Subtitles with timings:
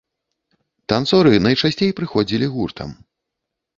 [0.93, 2.89] Танцоры найчасцей прыходзілі гуртам.